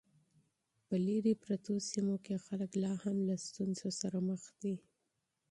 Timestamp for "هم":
3.03-3.17